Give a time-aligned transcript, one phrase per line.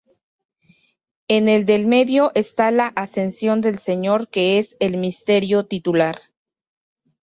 [1.27, 6.19] En el del medio está la ascensión del Señor que es el misterio titular.